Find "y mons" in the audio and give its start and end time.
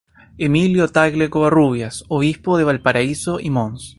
3.39-3.83